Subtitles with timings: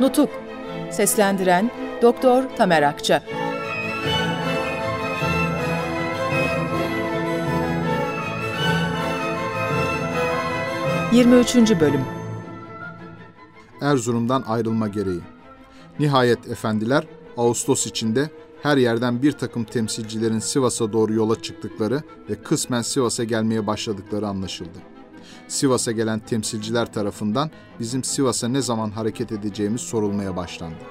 [0.00, 0.30] Nutuk
[0.90, 1.70] Seslendiren
[2.02, 3.22] Doktor Tamer Akça
[11.12, 11.56] 23.
[11.80, 12.04] Bölüm
[13.80, 15.20] Erzurum'dan ayrılma gereği.
[15.98, 18.30] Nihayet efendiler, Ağustos içinde
[18.62, 24.78] her yerden bir takım temsilcilerin Sivas'a doğru yola çıktıkları ve kısmen Sivas'a gelmeye başladıkları anlaşıldı.
[25.48, 30.84] Sivas'a gelen temsilciler tarafından bizim Sivas'a ne zaman hareket edeceğimiz sorulmaya başlandı.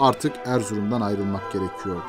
[0.00, 2.04] Artık Erzurum'dan ayrılmak gerekiyordu.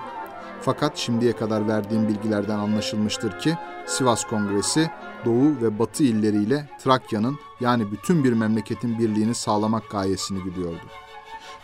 [0.61, 4.91] Fakat şimdiye kadar verdiğim bilgilerden anlaşılmıştır ki Sivas Kongresi
[5.25, 10.85] Doğu ve Batı illeriyle Trakya'nın yani bütün bir memleketin birliğini sağlamak gayesini güdüyordu.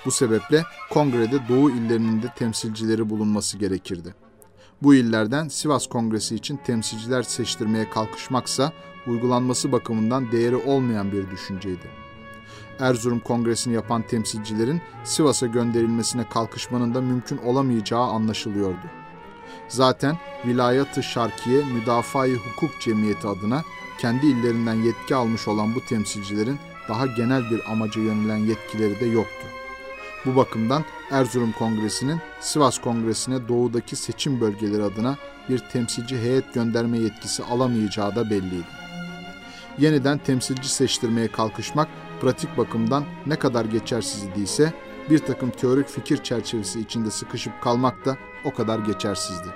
[0.06, 4.16] Bu sebeple kongrede Doğu illerinin de temsilcileri bulunması gerekirdi.
[4.82, 8.72] Bu illerden Sivas Kongresi için temsilciler seçtirmeye kalkışmaksa
[9.08, 11.88] uygulanması bakımından değeri olmayan bir düşünceydi.
[12.80, 18.88] Erzurum Kongresi'ni yapan temsilcilerin Sivas'a gönderilmesine kalkışmanın da mümkün olamayacağı anlaşılıyordu.
[19.68, 23.64] Zaten Vilayet-ı Şarkiye Müdafaa-i Hukuk Cemiyeti adına
[24.00, 29.48] kendi illerinden yetki almış olan bu temsilcilerin daha genel bir amaca yönelen yetkileri de yoktu.
[30.26, 35.18] Bu bakımdan Erzurum Kongresi'nin Sivas Kongresi'ne doğudaki seçim bölgeleri adına
[35.50, 38.82] bir temsilci heyet gönderme yetkisi alamayacağı da belliydi.
[39.78, 41.88] Yeniden temsilci seçtirmeye kalkışmak
[42.22, 44.74] pratik bakımdan ne kadar geçersiz idiyse
[45.10, 49.48] bir takım teorik fikir çerçevesi içinde sıkışıp kalmak da o kadar geçersizdi.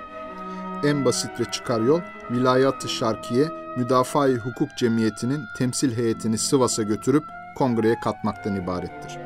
[0.84, 2.00] En basit ve çıkar yol
[2.30, 7.24] Vilayat-ı Şarkiye Müdafaa-i Hukuk Cemiyeti'nin temsil heyetini Sivas'a götürüp
[7.56, 9.25] kongreye katmaktan ibarettir.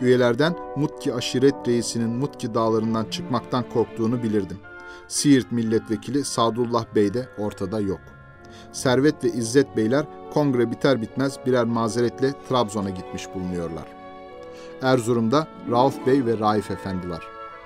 [0.00, 4.58] Üyelerden Mutki aşiret reisinin Mutki dağlarından çıkmaktan korktuğunu bilirdim.
[5.08, 8.00] Siirt milletvekili Sadullah Bey de ortada yok.
[8.72, 13.84] Servet ve İzzet Beyler kongre biter bitmez birer mazeretle Trabzon'a gitmiş bulunuyorlar.
[14.82, 17.22] Erzurum'da Rauf Bey ve Raif Efendi var.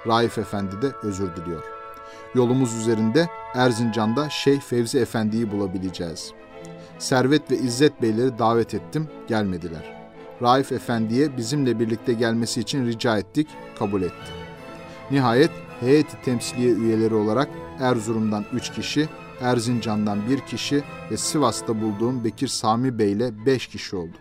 [0.07, 1.63] Raif Efendi de özür diliyor.
[2.35, 6.33] Yolumuz üzerinde Erzincan'da Şeyh Fevzi Efendi'yi bulabileceğiz.
[6.99, 10.00] Servet ve İzzet Beyleri davet ettim, gelmediler.
[10.43, 14.33] Raif Efendi'ye bizimle birlikte gelmesi için rica ettik, kabul etti.
[15.11, 17.49] Nihayet heyeti temsiliye üyeleri olarak
[17.81, 19.09] Erzurum'dan 3 kişi,
[19.41, 24.21] Erzincan'dan 1 kişi ve Sivas'ta bulduğum Bekir Sami Bey ile 5 kişi olduk.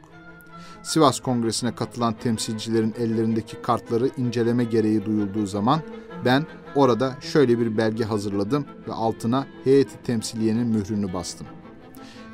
[0.84, 5.82] Sivas Kongresi'ne katılan temsilcilerin ellerindeki kartları inceleme gereği duyulduğu zaman
[6.26, 11.48] ben orada şöyle bir belge hazırladım ve altına heyeti temsiliyenin mührünü bastım.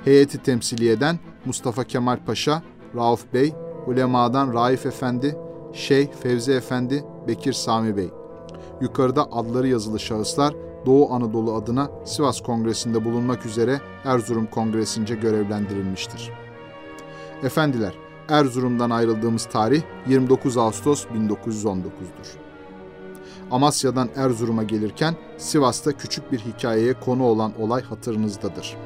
[0.03, 2.63] Heyeti temsiliyeden Mustafa Kemal Paşa,
[2.95, 3.53] Rauf Bey,
[3.87, 5.37] ulemadan Raif Efendi,
[5.73, 8.09] Şeyh Fevzi Efendi, Bekir Sami Bey.
[8.81, 10.53] Yukarıda adları yazılı şahıslar
[10.85, 16.31] Doğu Anadolu adına Sivas Kongresi'nde bulunmak üzere Erzurum Kongresi'nce görevlendirilmiştir.
[17.43, 17.93] Efendiler,
[18.29, 22.45] Erzurum'dan ayrıldığımız tarih 29 Ağustos 1919'dur.
[23.51, 28.77] Amasya'dan Erzurum'a gelirken Sivas'ta küçük bir hikayeye konu olan olay hatırınızdadır.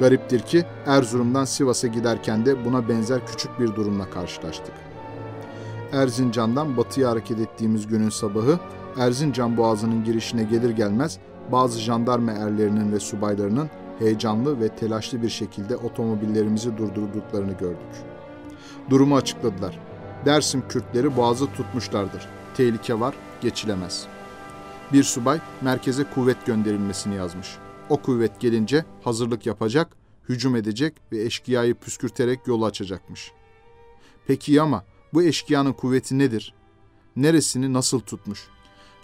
[0.00, 4.74] Gariptir ki Erzurum'dan Sivas'a giderken de buna benzer küçük bir durumla karşılaştık.
[5.92, 8.58] Erzincan'dan batıya hareket ettiğimiz günün sabahı
[8.98, 11.18] Erzincan Boğazı'nın girişine gelir gelmez
[11.52, 18.04] bazı jandarma erlerinin ve subaylarının heyecanlı ve telaşlı bir şekilde otomobillerimizi durdurduklarını gördük.
[18.90, 19.78] Durumu açıkladılar.
[20.26, 22.28] Dersim Kürtleri boğazı tutmuşlardır.
[22.56, 24.06] Tehlike var, geçilemez.
[24.92, 27.56] Bir subay merkeze kuvvet gönderilmesini yazmış.
[27.90, 29.96] O kuvvet gelince hazırlık yapacak,
[30.28, 33.32] hücum edecek ve eşkıyayı püskürterek yol açacakmış.
[34.26, 36.54] Peki ama bu eşkıyanın kuvveti nedir?
[37.16, 38.48] Neresini nasıl tutmuş?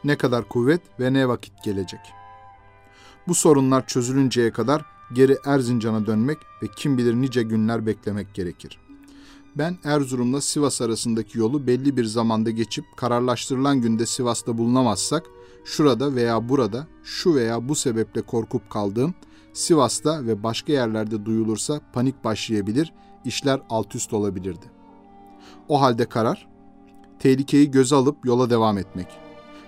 [0.05, 2.01] Ne kadar kuvvet ve ne vakit gelecek?
[3.29, 8.79] Bu sorunlar çözülünceye kadar geri Erzincan'a dönmek ve kim bilir nice günler beklemek gerekir.
[9.57, 15.27] Ben Erzurum'la Sivas arasındaki yolu belli bir zamanda geçip kararlaştırılan günde Sivas'ta bulunamazsak,
[15.65, 19.15] şurada veya burada şu veya bu sebeple korkup kaldığım
[19.53, 22.93] Sivas'ta ve başka yerlerde duyulursa panik başlayabilir,
[23.25, 24.67] işler alt üst olabilirdi.
[25.69, 26.49] O halde karar,
[27.19, 29.09] tehlikeyi göze alıp yola devam etmek.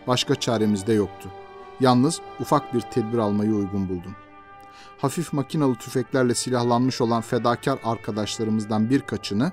[0.06, 1.28] Başka çaremiz de yoktu.
[1.80, 4.14] Yalnız ufak bir tedbir almayı uygun buldum
[5.04, 9.52] hafif makinalı tüfeklerle silahlanmış olan fedakar arkadaşlarımızdan birkaçını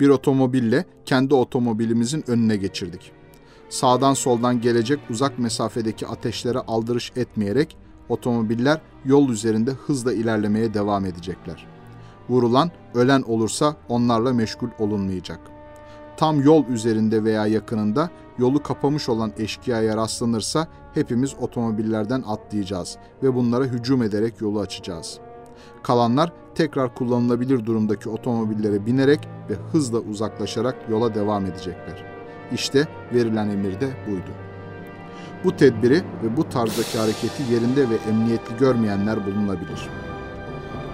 [0.00, 3.12] bir otomobille kendi otomobilimizin önüne geçirdik.
[3.68, 7.76] Sağdan soldan gelecek uzak mesafedeki ateşlere aldırış etmeyerek
[8.08, 11.66] otomobiller yol üzerinde hızla ilerlemeye devam edecekler.
[12.28, 15.58] Vurulan, ölen olursa onlarla meşgul olunmayacak.''
[16.18, 23.64] tam yol üzerinde veya yakınında yolu kapamış olan eşkıyaya rastlanırsa hepimiz otomobillerden atlayacağız ve bunlara
[23.64, 25.18] hücum ederek yolu açacağız.
[25.82, 32.17] Kalanlar tekrar kullanılabilir durumdaki otomobillere binerek ve hızla uzaklaşarak yola devam edecekler.
[32.52, 34.30] İşte verilen emir de buydu.
[35.44, 39.88] Bu tedbiri ve bu tarzdaki hareketi yerinde ve emniyetli görmeyenler bulunabilir.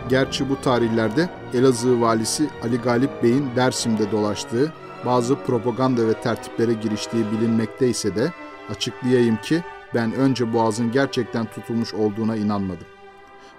[0.09, 4.73] Gerçi bu tarihlerde Elazığ valisi Ali Galip Bey'in Dersim'de dolaştığı,
[5.07, 8.33] bazı propaganda ve tertiplere giriştiği bilinmekteyse de
[8.71, 9.63] açıklayayım ki
[9.95, 12.87] ben önce Boğaz'ın gerçekten tutulmuş olduğuna inanmadım.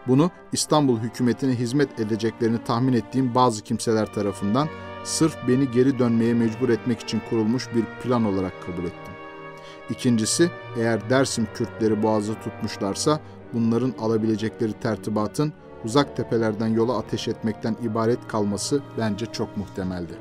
[0.08, 4.68] Bunu İstanbul hükümetine hizmet edeceklerini tahmin ettiğim bazı kimseler tarafından
[5.06, 9.14] sırf beni geri dönmeye mecbur etmek için kurulmuş bir plan olarak kabul ettim.
[9.90, 13.20] İkincisi, eğer Dersim Kürtleri boğazı tutmuşlarsa
[13.54, 15.54] bunların alabilecekleri tertibatın
[15.86, 20.14] uzak tepelerden yola ateş etmekten ibaret kalması bence çok muhtemeldi.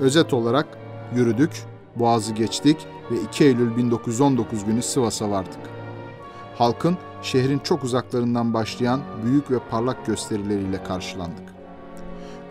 [0.00, 0.66] Özet olarak
[1.14, 1.64] yürüdük,
[1.96, 5.60] boğazı geçtik ve 2 Eylül 1919 günü Sivas'a vardık.
[6.54, 11.57] Halkın şehrin çok uzaklarından başlayan büyük ve parlak gösterileriyle karşılandık.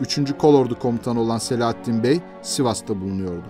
[0.02, 0.38] 3.
[0.38, 3.46] Kolordu Komutanı olan Selahattin Bey Sivas'ta bulunuyordu.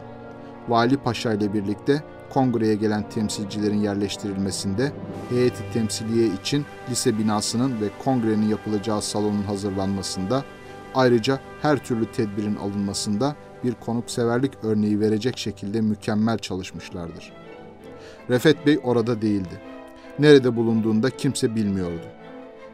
[0.67, 4.91] Vali Paşa ile birlikte kongreye gelen temsilcilerin yerleştirilmesinde,
[5.29, 10.43] heyeti temsiliye için lise binasının ve kongrenin yapılacağı salonun hazırlanmasında,
[10.95, 17.33] ayrıca her türlü tedbirin alınmasında bir konukseverlik örneği verecek şekilde mükemmel çalışmışlardır.
[18.29, 19.61] Refet Bey orada değildi.
[20.19, 22.05] Nerede bulunduğunda kimse bilmiyordu.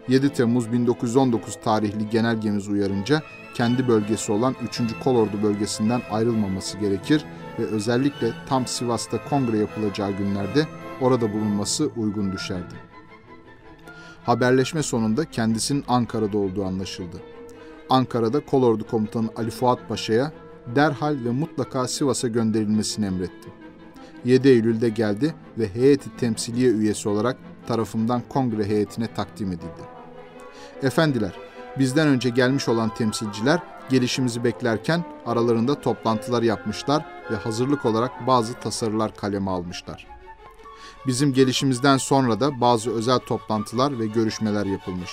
[0.08, 3.22] 7 Temmuz 1919 tarihli genelgemiz uyarınca
[3.53, 4.81] kendi bölgesi olan 3.
[5.03, 7.25] Kolordu bölgesinden ayrılmaması gerekir
[7.59, 10.67] ve özellikle tam Sivas'ta kongre yapılacağı günlerde
[11.01, 12.75] orada bulunması uygun düşerdi.
[14.25, 17.17] Haberleşme sonunda kendisinin Ankara'da olduğu anlaşıldı.
[17.89, 20.31] Ankara'da Kolordu Komutanı Ali Fuat Paşa'ya
[20.75, 23.50] derhal ve mutlaka Sivas'a gönderilmesini emretti.
[24.25, 29.83] 7 Eylül'de geldi ve heyeti temsiliye üyesi olarak tarafımdan kongre heyetine takdim edildi.
[30.83, 31.31] Efendiler,
[31.80, 33.60] bizden önce gelmiş olan temsilciler
[33.90, 40.08] gelişimizi beklerken aralarında toplantılar yapmışlar ve hazırlık olarak bazı tasarılar kaleme almışlar.
[41.08, 45.12] Bizim gelişimizden sonra da bazı özel toplantılar ve görüşmeler yapılmış.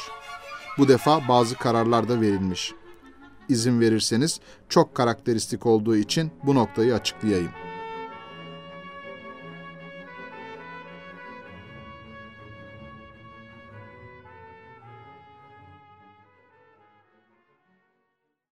[0.79, 2.73] Bu defa bazı kararlar da verilmiş.
[3.49, 7.51] İzin verirseniz çok karakteristik olduğu için bu noktayı açıklayayım.